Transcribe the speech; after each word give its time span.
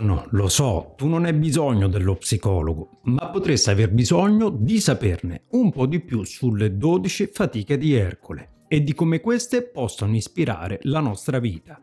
No, 0.00 0.26
lo 0.30 0.48
so, 0.48 0.94
tu 0.96 1.08
non 1.08 1.24
hai 1.24 1.32
bisogno 1.32 1.88
dello 1.88 2.14
psicologo, 2.14 3.00
ma 3.04 3.30
potresti 3.30 3.70
aver 3.70 3.90
bisogno 3.90 4.48
di 4.48 4.78
saperne 4.78 5.46
un 5.50 5.72
po' 5.72 5.86
di 5.86 5.98
più 5.98 6.22
sulle 6.22 6.76
12 6.76 7.30
fatiche 7.32 7.76
di 7.76 7.94
Ercole 7.94 8.66
e 8.68 8.84
di 8.84 8.94
come 8.94 9.18
queste 9.18 9.62
possano 9.64 10.14
ispirare 10.14 10.78
la 10.82 11.00
nostra 11.00 11.40
vita. 11.40 11.82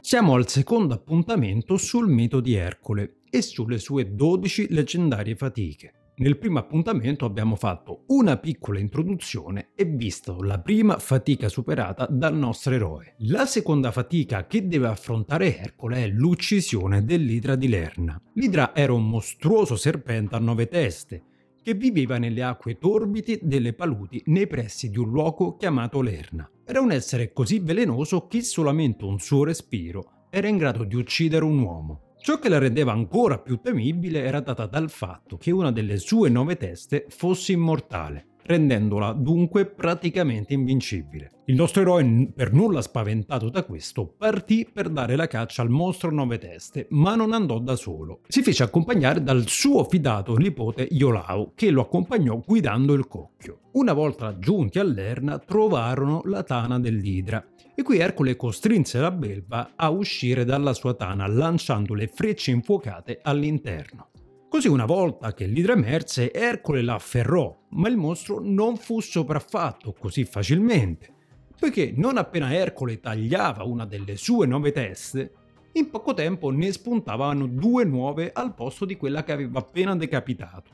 Siamo 0.00 0.34
al 0.34 0.48
secondo 0.48 0.94
appuntamento 0.94 1.76
sul 1.76 2.08
mito 2.08 2.40
di 2.40 2.54
Ercole 2.54 3.16
e 3.28 3.42
sulle 3.42 3.78
sue 3.78 4.14
12 4.14 4.68
leggendarie 4.70 5.36
fatiche. 5.36 6.01
Nel 6.22 6.38
primo 6.38 6.60
appuntamento 6.60 7.24
abbiamo 7.24 7.56
fatto 7.56 8.04
una 8.10 8.36
piccola 8.36 8.78
introduzione 8.78 9.70
e 9.74 9.84
visto 9.84 10.40
la 10.40 10.60
prima 10.60 11.00
fatica 11.00 11.48
superata 11.48 12.06
dal 12.08 12.36
nostro 12.36 12.72
eroe. 12.74 13.16
La 13.26 13.44
seconda 13.44 13.90
fatica 13.90 14.46
che 14.46 14.68
deve 14.68 14.86
affrontare 14.86 15.58
Ercole 15.58 16.04
è 16.04 16.06
l'uccisione 16.06 17.04
dell'Idra 17.04 17.56
di 17.56 17.66
Lerna. 17.66 18.22
L'Idra 18.34 18.72
era 18.72 18.92
un 18.92 19.08
mostruoso 19.08 19.74
serpente 19.74 20.36
a 20.36 20.38
nove 20.38 20.68
teste 20.68 21.24
che 21.60 21.74
viveva 21.74 22.18
nelle 22.18 22.44
acque 22.44 22.78
torbidi 22.78 23.40
delle 23.42 23.72
paludi 23.72 24.22
nei 24.26 24.46
pressi 24.46 24.90
di 24.90 24.98
un 24.98 25.10
luogo 25.10 25.56
chiamato 25.56 26.00
Lerna. 26.00 26.48
Era 26.64 26.80
un 26.80 26.92
essere 26.92 27.32
così 27.32 27.58
velenoso 27.58 28.28
che 28.28 28.42
solamente 28.42 29.04
un 29.04 29.18
suo 29.18 29.42
respiro 29.42 30.28
era 30.30 30.46
in 30.46 30.56
grado 30.56 30.84
di 30.84 30.94
uccidere 30.94 31.44
un 31.44 31.58
uomo. 31.58 32.11
Ciò 32.22 32.38
che 32.38 32.48
la 32.48 32.58
rendeva 32.58 32.92
ancora 32.92 33.40
più 33.40 33.56
temibile 33.60 34.22
era 34.22 34.38
data 34.38 34.66
dal 34.66 34.90
fatto 34.90 35.36
che 35.36 35.50
una 35.50 35.72
delle 35.72 35.98
sue 35.98 36.28
nove 36.28 36.56
teste 36.56 37.06
fosse 37.08 37.50
immortale, 37.50 38.31
rendendola 38.44 39.12
dunque 39.12 39.66
praticamente 39.66 40.52
invincibile. 40.52 41.30
Il 41.46 41.56
nostro 41.56 41.82
eroe, 41.82 42.30
per 42.34 42.52
nulla 42.52 42.82
spaventato 42.82 43.50
da 43.50 43.64
questo, 43.64 44.14
partì 44.16 44.68
per 44.72 44.88
dare 44.88 45.16
la 45.16 45.26
caccia 45.26 45.62
al 45.62 45.70
mostro 45.70 46.10
nove 46.10 46.38
teste, 46.38 46.86
ma 46.90 47.14
non 47.14 47.32
andò 47.32 47.58
da 47.58 47.76
solo. 47.76 48.20
Si 48.28 48.42
fece 48.42 48.62
accompagnare 48.62 49.22
dal 49.22 49.46
suo 49.48 49.84
fidato 49.84 50.36
nipote 50.36 50.86
Iolao, 50.90 51.52
che 51.54 51.70
lo 51.70 51.82
accompagnò 51.82 52.40
guidando 52.46 52.92
il 52.92 53.08
cocchio. 53.08 53.58
Una 53.72 53.92
volta 53.92 54.38
giunti 54.38 54.78
all'Erna 54.78 55.38
trovarono 55.38 56.22
la 56.24 56.42
tana 56.42 56.78
dell'Idra 56.78 57.44
e 57.74 57.82
qui 57.82 57.98
Ercole 57.98 58.36
costrinse 58.36 59.00
la 59.00 59.10
belva 59.10 59.70
a 59.74 59.88
uscire 59.88 60.44
dalla 60.44 60.74
sua 60.74 60.94
tana 60.94 61.26
lanciando 61.26 61.94
le 61.94 62.06
frecce 62.06 62.50
infuocate 62.50 63.20
all'interno. 63.22 64.11
Così 64.52 64.68
una 64.68 64.84
volta 64.84 65.32
che 65.32 65.46
l'idra 65.46 65.72
emerse, 65.72 66.30
Ercole 66.30 66.82
la 66.82 66.96
afferrò, 66.96 67.58
ma 67.70 67.88
il 67.88 67.96
mostro 67.96 68.38
non 68.38 68.76
fu 68.76 69.00
sopraffatto 69.00 69.94
così 69.98 70.26
facilmente, 70.26 71.10
poiché 71.58 71.94
non 71.96 72.18
appena 72.18 72.52
Ercole 72.52 73.00
tagliava 73.00 73.64
una 73.64 73.86
delle 73.86 74.14
sue 74.16 74.46
nove 74.46 74.70
teste, 74.70 75.32
in 75.72 75.88
poco 75.88 76.12
tempo 76.12 76.50
ne 76.50 76.70
spuntavano 76.70 77.46
due 77.46 77.84
nuove 77.84 78.30
al 78.30 78.54
posto 78.54 78.84
di 78.84 78.98
quella 78.98 79.24
che 79.24 79.32
aveva 79.32 79.60
appena 79.60 79.96
decapitato. 79.96 80.70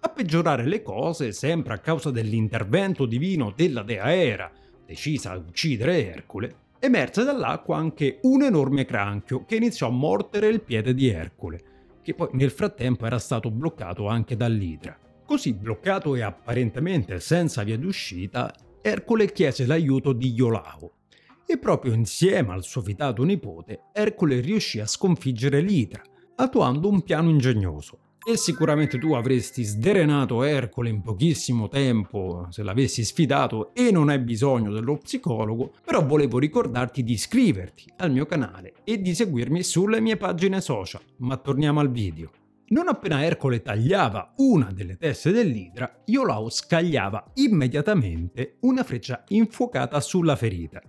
A 0.00 0.10
peggiorare 0.10 0.66
le 0.66 0.82
cose, 0.82 1.32
sempre 1.32 1.72
a 1.72 1.78
causa 1.78 2.10
dell'intervento 2.10 3.06
divino 3.06 3.50
della 3.56 3.82
dea 3.82 4.14
Era, 4.14 4.52
decisa 4.84 5.30
a 5.30 5.38
uccidere 5.38 6.06
Ercole, 6.06 6.54
emerse 6.78 7.24
dall'acqua 7.24 7.78
anche 7.78 8.18
un 8.24 8.42
enorme 8.42 8.84
cranchio 8.84 9.46
che 9.46 9.56
iniziò 9.56 9.86
a 9.86 9.90
mordere 9.90 10.48
il 10.48 10.60
piede 10.60 10.92
di 10.92 11.08
Ercole, 11.08 11.75
che 12.06 12.14
poi 12.14 12.28
nel 12.34 12.52
frattempo 12.52 13.04
era 13.04 13.18
stato 13.18 13.50
bloccato 13.50 14.06
anche 14.06 14.36
dall'Idra. 14.36 14.96
Così 15.26 15.54
bloccato 15.54 16.14
e 16.14 16.22
apparentemente 16.22 17.18
senza 17.18 17.64
via 17.64 17.76
d'uscita, 17.76 18.54
Ercole 18.80 19.32
chiese 19.32 19.66
l'aiuto 19.66 20.12
di 20.12 20.32
Iolao. 20.32 20.98
E 21.44 21.58
proprio 21.58 21.94
insieme 21.94 22.52
al 22.52 22.62
suo 22.62 22.80
fitato 22.80 23.24
nipote, 23.24 23.86
Ercole 23.92 24.38
riuscì 24.38 24.78
a 24.78 24.86
sconfiggere 24.86 25.60
l'Idra, 25.60 26.00
attuando 26.36 26.88
un 26.88 27.02
piano 27.02 27.28
ingegnoso 27.28 27.98
e 28.28 28.36
sicuramente 28.36 28.98
tu 28.98 29.12
avresti 29.12 29.62
sdrenato 29.62 30.42
Ercole 30.42 30.88
in 30.88 31.00
pochissimo 31.00 31.68
tempo 31.68 32.48
se 32.50 32.64
l'avessi 32.64 33.04
sfidato 33.04 33.72
e 33.72 33.92
non 33.92 34.08
hai 34.08 34.18
bisogno 34.18 34.72
dello 34.72 34.96
psicologo, 34.96 35.74
però 35.84 36.04
volevo 36.04 36.40
ricordarti 36.40 37.04
di 37.04 37.12
iscriverti 37.12 37.92
al 37.98 38.10
mio 38.10 38.26
canale 38.26 38.74
e 38.82 39.00
di 39.00 39.14
seguirmi 39.14 39.62
sulle 39.62 40.00
mie 40.00 40.16
pagine 40.16 40.60
social. 40.60 41.02
Ma 41.18 41.36
torniamo 41.36 41.78
al 41.78 41.92
video. 41.92 42.32
Non 42.70 42.88
appena 42.88 43.22
Ercole 43.22 43.62
tagliava 43.62 44.32
una 44.38 44.72
delle 44.72 44.96
teste 44.96 45.30
dell'idra, 45.30 46.02
Iolao 46.06 46.50
scagliava 46.50 47.30
immediatamente 47.34 48.56
una 48.62 48.82
freccia 48.82 49.22
infuocata 49.28 50.00
sulla 50.00 50.34
ferita. 50.34 50.82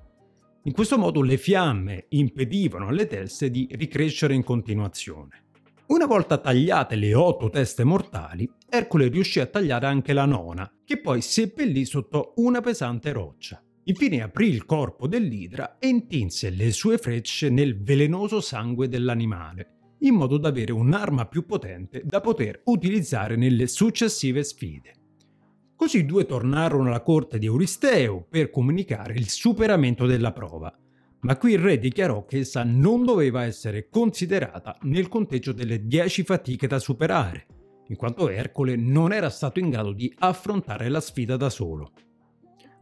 In 0.64 0.74
questo 0.74 0.98
modo 0.98 1.22
le 1.22 1.38
fiamme 1.38 2.06
impedivano 2.09 2.88
alle 2.88 3.06
teste 3.06 3.52
di 3.52 3.68
ricrescere 3.74 4.34
in 4.34 4.44
continuazione. 4.44 5.47
Una 5.88 6.06
volta 6.06 6.38
tagliate 6.38 6.98
le 6.98 7.14
otto 7.14 7.50
teste 7.50 7.86
mortali, 7.86 8.50
Ercole 8.68 9.08
riuscì 9.08 9.40
a 9.40 9.46
tagliare 9.46 9.86
anche 9.86 10.12
la 10.12 10.25
nona, 10.25 10.70
che 10.84 11.00
poi 11.00 11.22
seppellì 11.22 11.86
sotto 11.86 12.34
una 12.38 12.59
pesante 12.59 13.14
roccia. 13.14 13.64
Infine 13.86 14.22
aprì 14.22 14.50
il 14.50 14.66
corpo 14.66 15.08
dell'idra 15.08 15.78
e 15.80 15.88
intinse 15.88 16.50
le 16.50 16.72
sue 16.72 16.98
frecce 16.98 17.50
nel 17.50 17.81
velenoso 17.81 18.42
sangue 18.42 18.90
dell'animale, 18.90 19.96
in 20.00 20.16
modo 20.16 20.38
da 20.38 20.50
avere 20.50 20.74
un'arma 20.74 21.25
più 21.25 21.46
potente 21.46 22.02
da 22.04 22.19
poter 22.19 22.64
utilizzare 22.66 23.38
nelle 23.38 23.68
successive 23.68 24.44
sfide. 24.44 24.94
Così 25.74 26.00
i 26.00 26.06
due 26.06 26.25
tornarono 26.25 26.90
alla 26.90 27.02
corte 27.02 27.40
di 27.40 27.46
Euristeo 27.46 28.25
per 28.30 28.50
comunicare 28.50 29.14
il 29.14 29.30
superamento 29.30 30.06
della 30.06 30.34
prova 30.34 30.78
ma 31.22 31.38
qui 31.38 31.54
il 31.54 31.60
re 31.60 31.80
dichiarò 31.80 32.26
che 32.26 32.40
essa 32.40 32.64
non 32.64 33.04
doveva 33.04 33.44
essere 33.44 33.90
considerata 33.90 34.78
nel 34.84 35.08
conteggio 35.08 35.52
delle 35.52 35.86
10 35.86 36.24
fatiche 36.24 36.68
da 36.68 36.80
superare, 36.80 37.46
in 37.88 37.96
quanto 37.96 38.30
Ercole 38.30 38.76
non 38.76 39.12
era 39.14 39.30
stato 39.30 39.60
in 39.60 39.70
grado 39.70 39.94
di 39.94 40.14
affrontare 40.20 40.90
la 40.90 41.02
sfida 41.02 41.38
da 41.38 41.50
solo. 41.50 41.92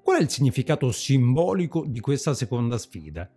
Qual 0.02 0.18
è 0.18 0.22
il 0.22 0.30
significato 0.30 0.92
simbolico 0.92 1.86
di 1.88 2.00
questa 2.00 2.34
seconda 2.34 2.78
sfida? 2.78 3.30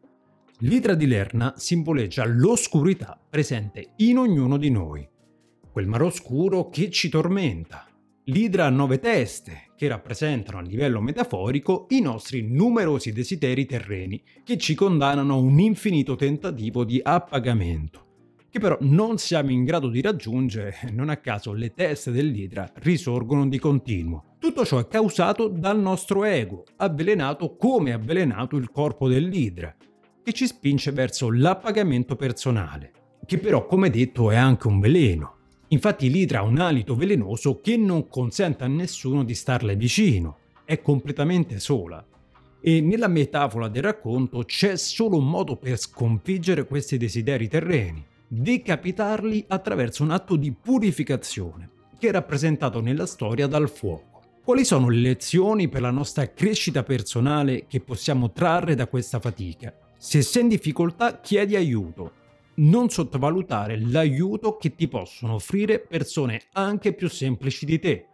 L'idra 0.60 0.94
di 0.94 1.06
Lerna 1.06 1.54
simboleggia 1.56 2.26
l'oscurità 2.26 3.18
presente 3.28 3.92
in 3.96 4.18
ognuno 4.18 4.56
di 4.56 4.70
noi, 4.70 5.08
quel 5.70 5.86
mare 5.86 6.04
oscuro 6.04 6.68
che 6.68 6.90
ci 6.90 7.08
tormenta, 7.08 7.88
L'idra 8.30 8.66
ha 8.66 8.70
nove 8.70 8.98
teste, 8.98 9.67
che 9.78 9.86
rappresentano 9.86 10.58
a 10.58 10.62
livello 10.62 11.00
metaforico 11.00 11.86
i 11.90 12.00
nostri 12.00 12.42
numerosi 12.42 13.12
desideri 13.12 13.64
terreni, 13.64 14.20
che 14.42 14.58
ci 14.58 14.74
condannano 14.74 15.34
a 15.34 15.38
un 15.38 15.60
infinito 15.60 16.16
tentativo 16.16 16.82
di 16.82 17.00
appagamento, 17.00 18.06
che 18.50 18.58
però 18.58 18.76
non 18.80 19.18
siamo 19.18 19.52
in 19.52 19.62
grado 19.62 19.88
di 19.88 20.00
raggiungere, 20.00 20.74
non 20.90 21.10
a 21.10 21.18
caso 21.18 21.52
le 21.52 21.74
teste 21.74 22.10
dell'idra 22.10 22.68
risorgono 22.78 23.46
di 23.46 23.60
continuo. 23.60 24.34
Tutto 24.40 24.66
ciò 24.66 24.80
è 24.80 24.88
causato 24.88 25.46
dal 25.46 25.78
nostro 25.78 26.24
ego, 26.24 26.64
avvelenato 26.78 27.54
come 27.54 27.92
avvelenato 27.92 28.56
il 28.56 28.72
corpo 28.72 29.06
dell'idra, 29.06 29.72
che 30.24 30.32
ci 30.32 30.48
spinge 30.48 30.90
verso 30.90 31.30
l'appagamento 31.30 32.16
personale, 32.16 32.90
che 33.24 33.38
però 33.38 33.64
come 33.64 33.90
detto 33.90 34.32
è 34.32 34.36
anche 34.36 34.66
un 34.66 34.80
veleno 34.80 35.37
Infatti 35.68 36.10
l'idra 36.10 36.40
ha 36.40 36.44
un 36.44 36.58
alito 36.58 36.96
velenoso 36.96 37.60
che 37.60 37.76
non 37.76 38.08
consente 38.08 38.64
a 38.64 38.68
nessuno 38.68 39.22
di 39.22 39.34
starle 39.34 39.76
vicino, 39.76 40.38
è 40.64 40.80
completamente 40.80 41.60
sola. 41.60 42.04
E 42.60 42.80
nella 42.80 43.08
metafora 43.08 43.68
del 43.68 43.82
racconto 43.82 44.44
c'è 44.44 44.76
solo 44.76 45.18
un 45.18 45.28
modo 45.28 45.56
per 45.56 45.78
sconfiggere 45.78 46.66
questi 46.66 46.96
desideri 46.96 47.48
terreni, 47.48 48.04
decapitarli 48.26 49.44
attraverso 49.48 50.02
un 50.02 50.10
atto 50.10 50.36
di 50.36 50.52
purificazione, 50.52 51.68
che 51.98 52.08
è 52.08 52.12
rappresentato 52.12 52.80
nella 52.80 53.06
storia 53.06 53.46
dal 53.46 53.68
fuoco. 53.68 54.22
Quali 54.42 54.64
sono 54.64 54.88
le 54.88 55.00
lezioni 55.00 55.68
per 55.68 55.82
la 55.82 55.90
nostra 55.90 56.32
crescita 56.32 56.82
personale 56.82 57.66
che 57.66 57.80
possiamo 57.80 58.32
trarre 58.32 58.74
da 58.74 58.86
questa 58.86 59.20
fatica? 59.20 59.74
Se 59.98 60.22
sei 60.22 60.42
in 60.42 60.48
difficoltà 60.48 61.20
chiedi 61.20 61.54
aiuto, 61.56 62.12
non 62.58 62.88
sottovalutare 62.88 63.80
l'aiuto 63.80 64.56
che 64.56 64.74
ti 64.74 64.88
possono 64.88 65.34
offrire 65.34 65.80
persone 65.80 66.42
anche 66.52 66.92
più 66.92 67.08
semplici 67.08 67.66
di 67.66 67.78
te 67.78 68.06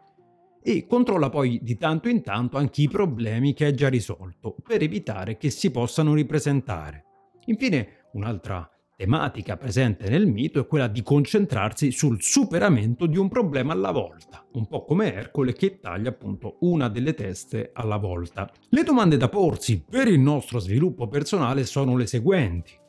e 0.63 0.87
controlla 0.87 1.29
poi 1.29 1.61
di 1.63 1.77
tanto 1.77 2.09
in 2.09 2.23
tanto 2.23 2.57
anche 2.57 2.81
i 2.81 2.89
problemi 2.89 3.53
che 3.53 3.67
hai 3.67 3.75
già 3.75 3.89
risolto 3.89 4.57
per 4.63 4.83
evitare 4.83 5.37
che 5.37 5.51
si 5.51 5.71
possano 5.71 6.15
ripresentare. 6.15 7.05
Infine, 7.47 8.09
un'altra 8.13 8.67
tematica 8.97 9.59
presente 9.59 10.09
nel 10.09 10.27
mito 10.27 10.61
è 10.61 10.67
quella 10.67 10.87
di 10.87 11.03
concentrarsi 11.03 11.91
sul 11.91 12.23
superamento 12.23 13.05
di 13.07 13.19
un 13.19 13.29
problema 13.29 13.75
alla 13.75 13.91
volta, 13.91 14.47
un 14.53 14.67
po' 14.67 14.85
come 14.85 15.13
Ercole 15.13 15.53
che 15.53 15.81
taglia 15.81 16.09
appunto 16.09 16.57
una 16.61 16.89
delle 16.89 17.13
teste 17.13 17.71
alla 17.75 17.99
volta. 17.99 18.51
Le 18.71 18.83
domande 18.85 19.19
da 19.19 19.29
porsi 19.29 19.85
per 19.87 20.09
il 20.09 20.21
nostro 20.21 20.61
sviluppo 20.61 21.09
personale 21.09 21.65
sono 21.65 21.95
le 21.97 22.07
seguenti. 22.07 22.83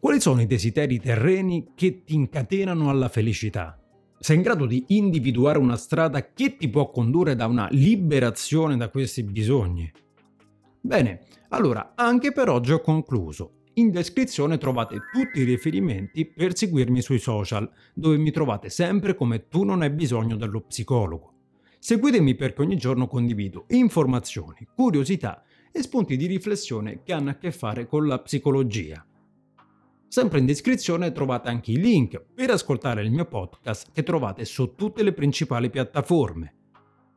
Quali 0.00 0.20
sono 0.20 0.40
i 0.40 0.46
desideri 0.46 1.00
terreni 1.00 1.72
che 1.74 2.04
ti 2.04 2.14
incatenano 2.14 2.88
alla 2.88 3.08
felicità? 3.08 3.76
Sei 4.20 4.36
in 4.36 4.42
grado 4.42 4.64
di 4.64 4.84
individuare 4.88 5.58
una 5.58 5.74
strada 5.74 6.32
che 6.32 6.56
ti 6.56 6.68
può 6.68 6.88
condurre 6.92 7.34
da 7.34 7.46
una 7.46 7.66
liberazione 7.72 8.76
da 8.76 8.90
questi 8.90 9.24
bisogni? 9.24 9.90
Bene, 10.80 11.22
allora 11.48 11.94
anche 11.96 12.30
per 12.30 12.48
oggi 12.48 12.70
ho 12.70 12.80
concluso. 12.80 13.64
In 13.74 13.90
descrizione 13.90 14.56
trovate 14.56 14.98
tutti 15.12 15.40
i 15.40 15.44
riferimenti 15.44 16.26
per 16.26 16.56
seguirmi 16.56 17.00
sui 17.00 17.18
social, 17.18 17.68
dove 17.92 18.18
mi 18.18 18.30
trovate 18.30 18.70
sempre 18.70 19.16
come 19.16 19.48
tu 19.48 19.64
non 19.64 19.82
hai 19.82 19.90
bisogno 19.90 20.36
dello 20.36 20.60
psicologo. 20.60 21.32
Seguitemi 21.80 22.36
perché 22.36 22.62
ogni 22.62 22.76
giorno 22.76 23.08
condivido 23.08 23.64
informazioni, 23.70 24.64
curiosità 24.76 25.42
e 25.72 25.82
spunti 25.82 26.16
di 26.16 26.26
riflessione 26.26 27.02
che 27.02 27.12
hanno 27.12 27.30
a 27.30 27.34
che 27.34 27.50
fare 27.50 27.88
con 27.88 28.06
la 28.06 28.20
psicologia. 28.20 29.04
Sempre 30.08 30.38
in 30.38 30.46
descrizione 30.46 31.12
trovate 31.12 31.50
anche 31.50 31.72
i 31.72 31.78
link 31.78 32.18
per 32.34 32.50
ascoltare 32.50 33.02
il 33.02 33.10
mio 33.10 33.26
podcast 33.26 33.90
che 33.92 34.02
trovate 34.02 34.46
su 34.46 34.74
tutte 34.74 35.02
le 35.02 35.12
principali 35.12 35.68
piattaforme. 35.68 36.54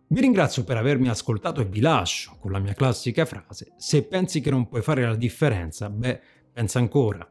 Vi 0.07 0.19
ringrazio 0.19 0.65
per 0.65 0.75
avermi 0.75 1.07
ascoltato 1.07 1.61
e 1.61 1.65
vi 1.65 1.79
lascio 1.79 2.35
con 2.39 2.51
la 2.51 2.59
mia 2.59 2.73
classica 2.73 3.23
frase: 3.25 3.71
se 3.77 4.03
pensi 4.03 4.41
che 4.41 4.49
non 4.49 4.67
puoi 4.67 4.81
fare 4.81 5.03
la 5.03 5.15
differenza, 5.15 5.89
beh, 5.89 6.19
pensa 6.51 6.79
ancora. 6.79 7.25